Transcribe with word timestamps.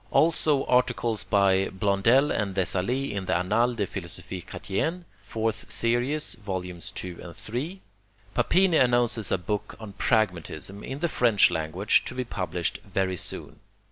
Also 0.09 0.65
articles 0.65 1.23
by 1.23 1.69
Blondel 1.69 2.31
and 2.31 2.55
de 2.55 2.65
Sailly 2.65 3.13
in 3.13 3.25
the 3.25 3.33
Annales 3.37 3.75
de 3.75 3.85
Philosophie 3.85 4.41
Chretienne, 4.41 5.05
4me 5.31 5.71
Serie, 5.71 6.19
vols. 6.43 6.89
2 6.89 7.19
and 7.21 7.35
3. 7.35 7.81
Papini 8.33 8.77
announces 8.77 9.31
a 9.31 9.37
book 9.37 9.75
on 9.79 9.93
Pragmatism, 9.93 10.83
in 10.83 11.01
the 11.01 11.07
French 11.07 11.51
language, 11.51 12.03
to 12.05 12.15
be 12.15 12.23
published 12.23 12.79
very 12.83 13.15
soon. 13.15 13.59